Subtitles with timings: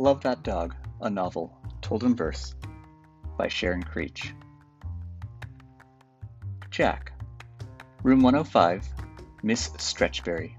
[0.00, 2.54] Love That Dog, a novel, told in verse,
[3.36, 4.32] by Sharon Creech.
[6.70, 7.12] Jack,
[8.02, 8.88] Room 105,
[9.42, 10.56] Miss Stretchberry.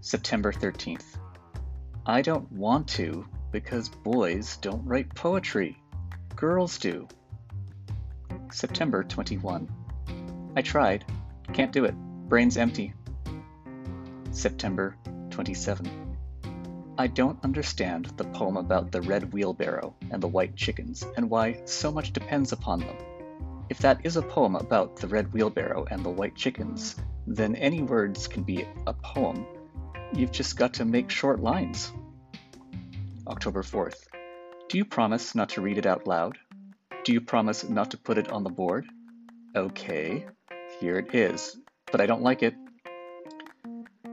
[0.00, 1.18] September 13th.
[2.06, 5.76] I don't want to because boys don't write poetry.
[6.36, 7.08] Girls do.
[8.52, 9.68] September 21.
[10.54, 11.04] I tried.
[11.52, 11.94] Can't do it.
[12.28, 12.94] Brain's empty.
[14.30, 14.96] September
[15.30, 16.07] 27.
[17.00, 21.60] I don't understand the poem about the red wheelbarrow and the white chickens, and why
[21.64, 22.96] so much depends upon them.
[23.70, 27.82] If that is a poem about the red wheelbarrow and the white chickens, then any
[27.82, 29.46] words can be a poem.
[30.12, 31.92] You've just got to make short lines.
[33.28, 34.08] October 4th.
[34.68, 36.36] Do you promise not to read it out loud?
[37.04, 38.86] Do you promise not to put it on the board?
[39.54, 40.26] Okay,
[40.80, 41.56] here it is,
[41.92, 42.56] but I don't like it.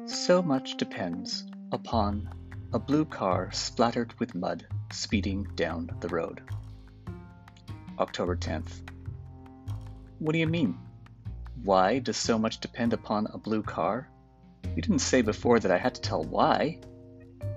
[0.05, 2.29] So much depends upon
[2.75, 6.41] a blue car splattered with mud speeding down the road.
[7.97, 8.81] October 10th.
[10.19, 10.77] What do you mean?
[11.63, 14.09] Why does so much depend upon a blue car?
[14.75, 16.81] You didn't say before that I had to tell why.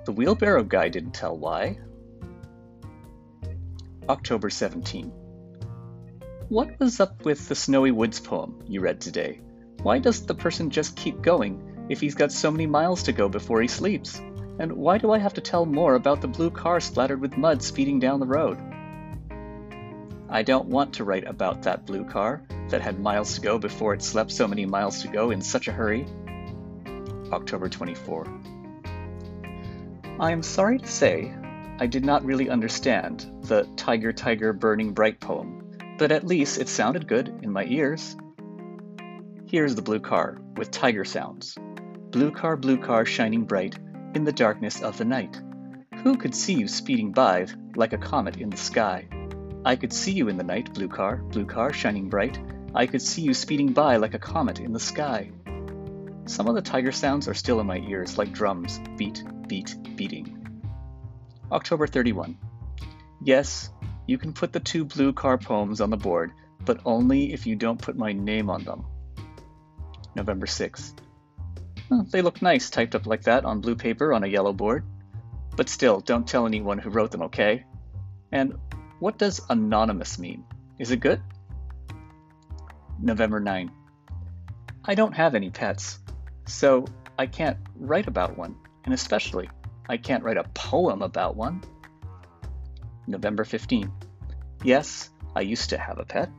[0.04, 1.80] The wheelbarrow guy didn't tell why.
[4.08, 5.10] October 17.
[6.48, 9.40] What was up with the Snowy Woods poem you read today?
[9.82, 13.28] Why does the person just keep going if he's got so many miles to go
[13.28, 14.20] before he sleeps?
[14.58, 17.62] And why do I have to tell more about the blue car splattered with mud
[17.62, 18.58] speeding down the road?
[20.28, 23.94] I don't want to write about that blue car that had miles to go before
[23.94, 26.06] it slept so many miles to go in such a hurry.
[27.32, 28.26] October 24.
[30.20, 31.32] I am sorry to say
[31.78, 36.68] I did not really understand the Tiger Tiger Burning Bright poem, but at least it
[36.68, 38.16] sounded good in my ears.
[39.46, 41.56] Here's the blue car with tiger sounds.
[42.10, 43.78] Blue car, blue car, shining bright,
[44.14, 45.40] in the darkness of the night.
[46.02, 49.08] Who could see you speeding by like a comet in the sky?
[49.64, 52.38] I could see you in the night, blue car, blue car, shining bright.
[52.74, 55.30] I could see you speeding by like a comet in the sky.
[56.26, 60.62] Some of the tiger sounds are still in my ears like drums, beat, beat, beating.
[61.50, 62.38] October 31.
[63.22, 63.70] Yes,
[64.06, 66.32] you can put the two blue car poems on the board,
[66.64, 68.84] but only if you don't put my name on them.
[70.14, 70.46] November
[71.88, 72.10] 6.
[72.10, 74.84] They look nice typed up like that on blue paper on a yellow board.
[75.56, 77.64] But still, don't tell anyone who wrote them, okay?
[78.30, 78.54] And
[79.00, 80.44] what does anonymous mean?
[80.78, 81.20] Is it good?
[83.00, 83.70] November 9.
[84.84, 85.98] I don't have any pets,
[86.46, 86.86] so
[87.18, 89.50] I can't write about one, and especially,
[89.88, 91.62] I can't write a poem about one.
[93.06, 93.90] November 15.
[94.62, 96.30] Yes, I used to have a pet.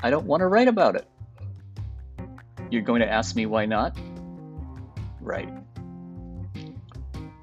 [0.00, 1.06] I don't want to write about it.
[2.70, 3.96] You're going to ask me why not?
[5.20, 5.50] Right.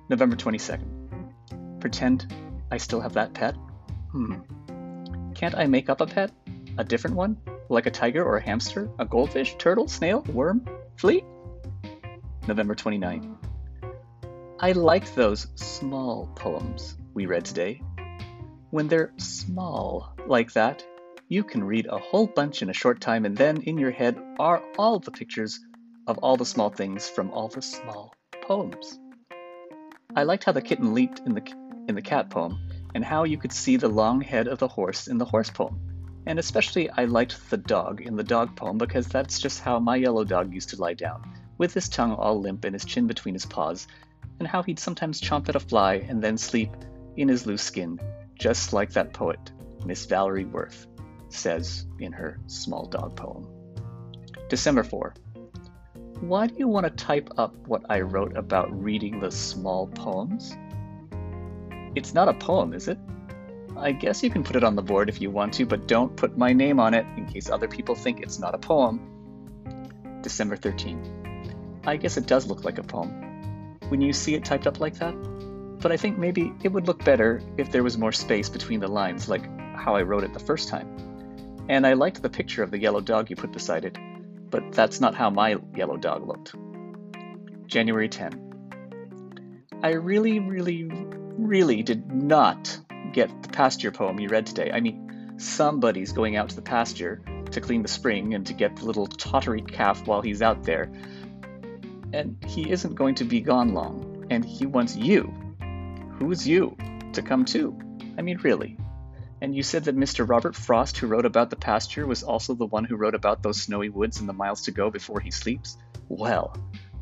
[0.10, 1.80] November 22nd.
[1.80, 2.34] Pretend
[2.72, 3.56] I still have that pet?
[4.12, 4.36] Hmm.
[5.34, 6.32] Can't I make up a pet?
[6.78, 7.38] A different one?
[7.70, 8.90] Like a tiger or a hamster?
[9.00, 9.56] A goldfish?
[9.58, 9.88] Turtle?
[9.88, 10.22] Snail?
[10.22, 10.66] Worm?
[10.96, 11.24] Flea?
[12.48, 13.36] November 29th.
[14.60, 17.82] I like those small poems we read today.
[18.72, 20.86] When they're small like that,
[21.28, 24.18] you can read a whole bunch in a short time, and then in your head
[24.40, 25.60] are all the pictures
[26.08, 29.00] of all the small things from all the small poems.
[30.16, 31.44] I liked how the kitten leaped in the,
[31.88, 32.60] in the cat poem,
[32.94, 35.80] and how you could see the long head of the horse in the horse poem.
[36.26, 39.96] And especially, I liked the dog in the dog poem because that's just how my
[39.96, 43.36] yellow dog used to lie down, with his tongue all limp and his chin between
[43.36, 43.88] his paws,
[44.40, 46.72] and how he'd sometimes chomp at a fly and then sleep
[47.18, 48.00] in his loose skin,
[48.40, 49.52] just like that poet,
[49.86, 50.88] Miss Valerie Worth,
[51.30, 53.48] says in her small dog poem.
[54.50, 55.14] December 4
[56.22, 60.56] why do you want to type up what I wrote about reading the small poems?
[61.96, 62.98] It's not a poem, is it?
[63.78, 66.16] I guess you can put it on the board if you want to, but don't
[66.16, 69.02] put my name on it in case other people think it's not a poem.
[70.22, 71.82] December 13.
[71.86, 73.26] I guess it does look like a poem
[73.90, 75.14] when you see it typed up like that,
[75.80, 78.88] but I think maybe it would look better if there was more space between the
[78.88, 79.46] lines, like
[79.76, 80.88] how I wrote it the first time.
[81.70, 83.98] And I liked the picture of the yellow dog you put beside it
[84.56, 86.56] but that's not how my yellow dog looked.
[87.68, 89.66] January 10.
[89.84, 92.80] I really, really, really did not
[93.12, 94.72] get the pasture poem you read today.
[94.72, 97.22] I mean, somebody's going out to the pasture
[97.52, 100.90] to clean the spring and to get the little tottery calf while he's out there.
[102.14, 105.34] And he isn't going to be gone long, and he wants you.
[106.18, 106.78] Who's you?
[107.12, 107.78] To come too.
[108.18, 108.78] I mean, really.
[109.46, 110.28] And you said that Mr.
[110.28, 113.62] Robert Frost, who wrote about the pasture, was also the one who wrote about those
[113.62, 115.78] snowy woods and the miles to go before he sleeps?
[116.10, 116.58] Well,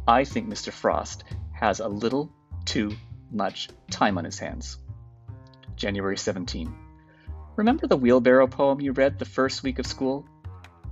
[0.06, 0.70] I think Mr.
[0.70, 1.24] Frost
[1.54, 2.34] has a little
[2.66, 2.98] too
[3.32, 4.78] much time on his hands.
[5.78, 6.76] January 17.
[7.56, 10.26] Remember the wheelbarrow poem you read the first week of school?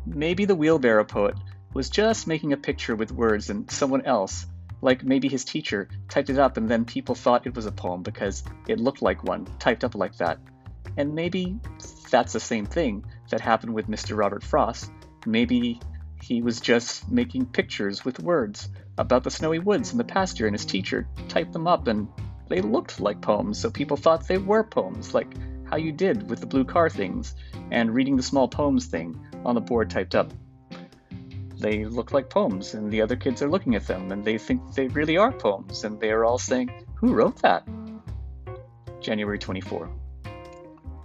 [0.06, 1.36] Maybe the wheelbarrow poet
[1.74, 4.46] was just making a picture with words and someone else,
[4.80, 8.04] like maybe his teacher, typed it up and then people thought it was a poem
[8.04, 10.40] because it looked like one, typed up like that.
[10.98, 11.60] And maybe
[12.10, 14.18] that's the same thing that happened with Mr.
[14.18, 14.92] Robert Frost.
[15.26, 15.80] Maybe
[16.22, 20.54] he was just making pictures with words about the snowy woods and the pasture, and
[20.54, 22.08] his teacher typed them up and
[22.52, 25.34] they looked like poems, so people thought they were poems, like
[25.70, 27.34] how you did with the blue car things
[27.72, 30.34] and reading the small poems thing on the board typed up.
[31.58, 34.74] They look like poems, and the other kids are looking at them, and they think
[34.74, 37.66] they really are poems, and they are all saying, Who wrote that?
[39.00, 39.90] January 24.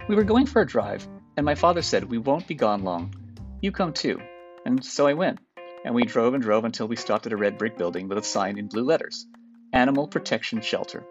[0.07, 1.05] We were going for a drive,
[1.35, 3.13] and my father said, We won't be gone long.
[3.61, 4.21] You come too.
[4.65, 5.39] And so I went,
[5.83, 8.23] and we drove and drove until we stopped at a red brick building with a
[8.23, 9.27] sign in blue letters
[9.73, 11.03] Animal Protection Shelter.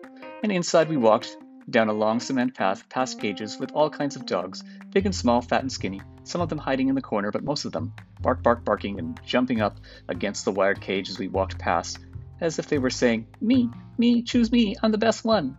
[0.43, 1.37] And inside we walked
[1.69, 5.42] down a long cement path past cages with all kinds of dogs, big and small,
[5.42, 7.92] fat and skinny, some of them hiding in the corner, but most of them
[8.22, 9.78] bark, bark, barking and jumping up
[10.08, 11.99] against the wired cage as we walked past,
[12.40, 13.69] as if they were saying, Me,
[13.99, 15.58] me, choose me, I'm the best one.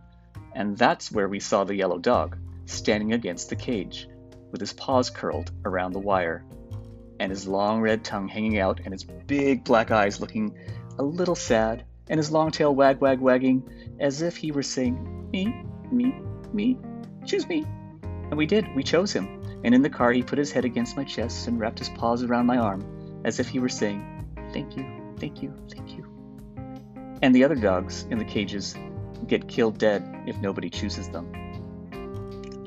[0.56, 2.36] And that's where we saw the yellow dog,
[2.70, 4.08] standing against the cage,
[4.50, 6.44] with his paws curled around the wire,
[7.20, 10.56] and his long red tongue hanging out, and his big black eyes looking
[10.98, 13.62] a little sad, and his long tail wag wag wagging,
[14.00, 16.14] as if he were saying, Me, me,
[16.52, 16.78] me,
[17.24, 17.64] choose me.
[18.02, 19.60] And we did, we chose him.
[19.64, 22.22] And in the car, he put his head against my chest and wrapped his paws
[22.22, 24.86] around my arm, as if he were saying, Thank you,
[25.18, 26.04] thank you, thank you.
[27.22, 28.76] And the other dogs in the cages
[29.26, 31.47] get killed dead if nobody chooses them.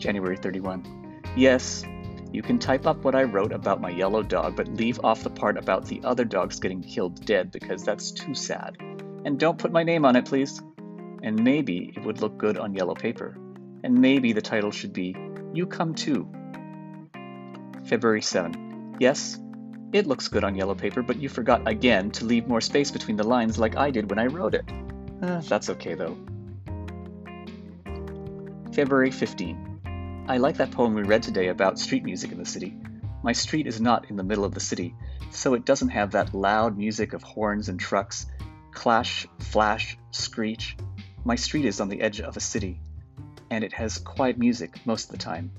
[0.02, 1.24] January 31.
[1.38, 1.86] Yes,
[2.32, 5.30] you can type up what I wrote about my yellow dog, but leave off the
[5.30, 8.78] part about the other dogs getting killed dead because that's too sad.
[9.24, 10.62] And don't put my name on it, please.
[11.24, 13.38] And maybe it would look good on yellow paper.
[13.84, 15.16] And maybe the title should be
[15.54, 16.28] You Come Too.
[17.86, 18.98] February 7.
[19.00, 19.38] Yes,
[19.94, 23.18] it looks good on yellow paper, but you forgot again to leave more space between
[23.18, 24.66] the lines like I did when I wrote it.
[25.22, 26.18] Uh, that's okay though.
[28.74, 29.71] February 15.
[30.28, 32.78] I like that poem we read today about street music in the city.
[33.24, 34.96] My street is not in the middle of the city,
[35.32, 38.28] so it doesn't have that loud music of horns and trucks,
[38.72, 40.78] clash, flash, screech.
[41.26, 42.80] My street is on the edge of a city,
[43.50, 45.52] and it has quiet music most of the time.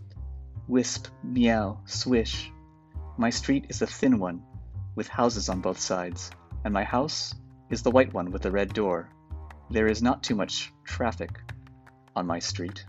[0.69, 2.51] Wisp, meow, swish.
[3.19, 4.43] My street is a thin one,
[4.95, 6.31] with houses on both sides,
[6.65, 7.35] and my house
[7.69, 9.11] is the white one with the red door.
[9.71, 11.41] There is not too much traffic
[12.15, 12.85] on my street,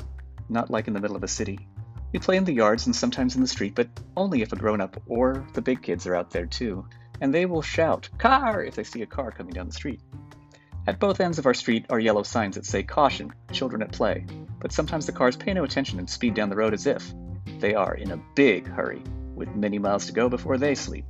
[0.50, 1.68] not like in the middle of a city.
[2.12, 4.82] We play in the yards and sometimes in the street, but only if a grown
[4.82, 6.86] up or the big kids are out there too,
[7.22, 8.64] and they will shout, Car!
[8.64, 10.02] if they see a car coming down the street.
[10.86, 14.26] At both ends of our street are yellow signs that say, Caution, children at play,
[14.60, 17.14] but sometimes the cars pay no attention and speed down the road as if
[17.60, 19.02] they are in a big hurry,
[19.36, 21.06] with many miles to go before they sleep.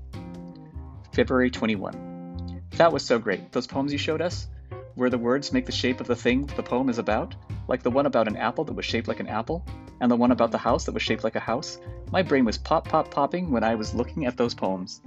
[1.11, 2.61] February 21.
[2.77, 3.51] That was so great.
[3.51, 4.47] Those poems you showed us,
[4.95, 7.35] where the words make the shape of the thing the poem is about,
[7.67, 9.65] like the one about an apple that was shaped like an apple,
[10.01, 11.79] and the one about the house that was shaped like a house,
[12.11, 15.01] my brain was pop pop popping when I was looking at those poems.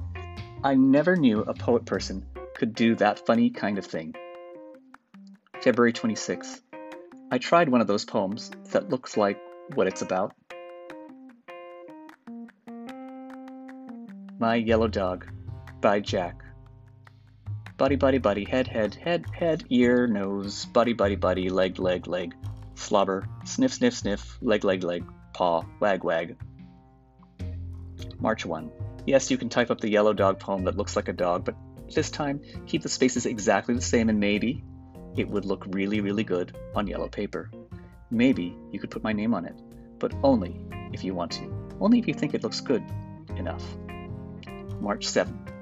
[0.65, 2.25] I never knew a poet person
[2.55, 4.15] could do that funny kind of thing.
[5.61, 6.63] February 26.
[7.31, 9.39] I tried one of those poems that looks like
[9.75, 10.33] what it's about.
[14.39, 15.27] My Yellow Dog
[15.81, 16.46] by Jack.
[17.77, 22.35] Buddy, buddy, buddy, head, head, head, head, ear, nose, buddy, buddy, buddy, leg, leg, leg,
[22.75, 25.05] slobber, sniff, sniff, sniff, leg, leg, leg,
[25.35, 26.39] paw, wag, wag.
[28.19, 28.71] March 1.
[29.07, 31.55] Yes, you can type up the yellow dog poem that looks like a dog, but
[31.95, 34.65] this time keep the spaces exactly the same and maybe
[35.19, 37.51] it would look really, really good on yellow paper.
[38.11, 39.61] Maybe you could put my name on it,
[39.99, 40.63] but only
[40.95, 41.77] if you want to.
[41.79, 42.83] Only if you think it looks good
[43.37, 43.63] enough.
[44.81, 45.56] March 7.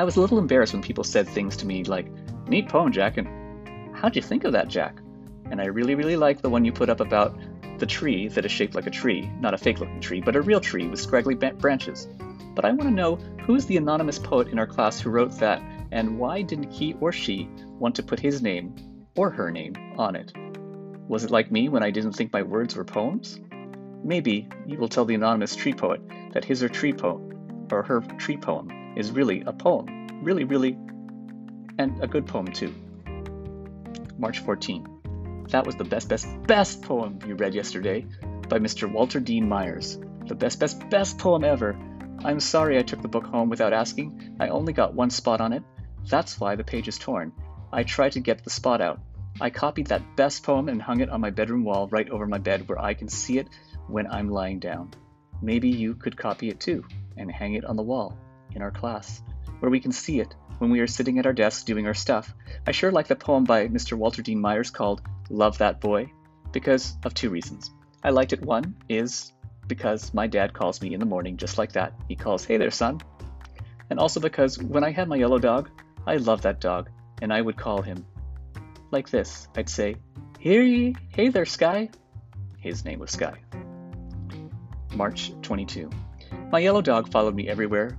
[0.00, 2.06] I was a little embarrassed when people said things to me like,
[2.46, 4.96] Neat poem, Jack, and how'd you think of that, Jack?
[5.50, 7.36] And I really, really like the one you put up about
[7.78, 10.40] the tree that is shaped like a tree, not a fake looking tree, but a
[10.40, 12.06] real tree with scraggly branches.
[12.54, 15.60] But I want to know who's the anonymous poet in our class who wrote that,
[15.90, 17.48] and why didn't he or she
[17.80, 18.76] want to put his name
[19.16, 20.32] or her name on it?
[21.08, 23.40] Was it like me when I didn't think my words were poems?
[24.04, 26.00] Maybe you will tell the anonymous tree poet
[26.34, 30.76] that his or tree poem or her tree poem is really a poem, really, really,
[31.78, 32.74] and a good poem too.
[34.18, 35.46] March 14.
[35.50, 38.04] That was the best, best, best poem you read yesterday
[38.48, 38.90] by Mr.
[38.90, 40.00] Walter Dean Myers.
[40.26, 41.78] The best, best, best poem ever.
[42.24, 44.36] I'm sorry I took the book home without asking.
[44.40, 45.62] I only got one spot on it.
[46.10, 47.32] That's why the page is torn.
[47.72, 49.00] I tried to get the spot out.
[49.40, 52.38] I copied that best poem and hung it on my bedroom wall right over my
[52.38, 53.46] bed where I can see it
[53.86, 54.90] when I'm lying down.
[55.40, 56.84] Maybe you could copy it too
[57.16, 58.18] and hang it on the wall
[58.58, 59.22] in our class
[59.60, 62.34] where we can see it when we are sitting at our desks doing our stuff.
[62.66, 63.96] I sure like the poem by Mr.
[63.96, 65.00] Walter Dean Myers called
[65.30, 66.10] Love That Boy
[66.50, 67.70] because of two reasons.
[68.02, 69.32] I liked it one is
[69.68, 71.92] because my dad calls me in the morning just like that.
[72.08, 73.00] He calls, Hey there, son.
[73.90, 75.70] And also because when I had my yellow dog,
[76.04, 76.90] I loved that dog,
[77.22, 78.04] and I would call him
[78.90, 79.46] like this.
[79.56, 79.96] I'd say,
[80.40, 81.90] Hey, hey there, Sky.
[82.58, 83.34] His name was Sky.
[84.94, 85.90] March 22.
[86.50, 87.98] My yellow dog followed me everywhere,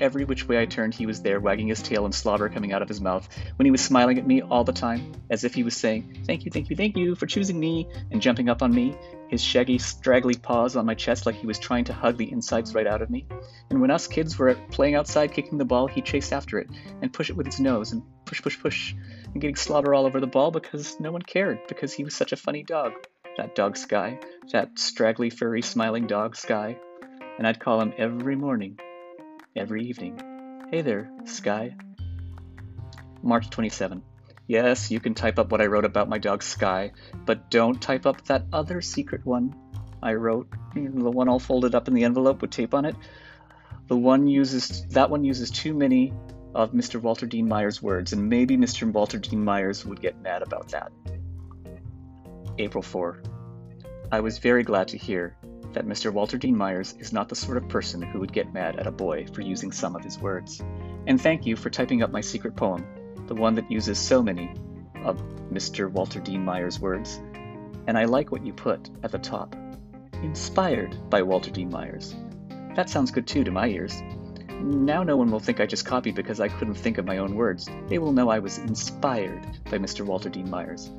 [0.00, 2.82] Every which way I turned, he was there, wagging his tail and slobber coming out
[2.82, 5.64] of his mouth, when he was smiling at me all the time, as if he
[5.64, 8.72] was saying, Thank you, thank you, thank you for choosing me, and jumping up on
[8.72, 8.96] me,
[9.28, 12.74] his shaggy, straggly paws on my chest like he was trying to hug the insides
[12.74, 13.26] right out of me.
[13.70, 16.68] And when us kids were playing outside kicking the ball, he chased after it
[17.02, 18.94] and push it with his nose and push, push, push,
[19.32, 22.32] and getting slobber all over the ball because no one cared, because he was such
[22.32, 22.92] a funny dog.
[23.36, 24.20] That dog Sky,
[24.52, 26.76] that straggly, furry, smiling dog Sky.
[27.36, 28.78] And I'd call him every morning
[29.58, 30.66] every evening.
[30.70, 31.74] Hey there, Sky.
[33.22, 34.02] March 27.
[34.46, 36.92] Yes, you can type up what I wrote about my dog Sky,
[37.26, 39.54] but don't type up that other secret one
[40.02, 42.94] I wrote, the one all folded up in the envelope with tape on it.
[43.88, 46.12] The one uses that one uses too many
[46.54, 47.00] of Mr.
[47.00, 48.90] Walter Dean Myers' words, and maybe Mr.
[48.90, 50.92] Walter Dean Myers would get mad about that.
[52.58, 53.22] April 4.
[54.12, 55.36] I was very glad to hear
[55.72, 56.12] that Mr.
[56.12, 58.92] Walter Dean Myers is not the sort of person who would get mad at a
[58.92, 60.62] boy for using some of his words.
[61.06, 62.86] And thank you for typing up my secret poem,
[63.26, 64.54] the one that uses so many
[65.04, 65.20] of
[65.52, 65.90] Mr.
[65.90, 67.20] Walter Dean Myers' words.
[67.86, 69.54] And I like what you put at the top
[70.22, 72.14] inspired by Walter Dean Myers.
[72.74, 74.02] That sounds good too to my ears.
[74.60, 77.36] Now no one will think I just copied because I couldn't think of my own
[77.36, 77.68] words.
[77.86, 80.04] They will know I was inspired by Mr.
[80.04, 80.90] Walter Dean Myers.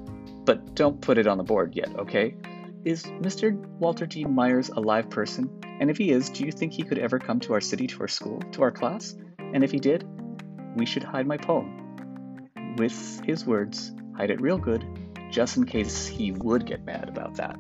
[0.45, 2.35] But don't put it on the board yet, okay?
[2.85, 3.57] Is Mr.
[3.77, 5.49] Walter Dean Myers a live person?
[5.81, 7.99] And if he is, do you think he could ever come to our city, to
[7.99, 9.17] our school, to our class?
[9.37, 10.07] And if he did,
[10.77, 12.47] we should hide my poem.
[12.77, 14.85] With his words, hide it real good,
[15.29, 17.59] just in case he would get mad about that.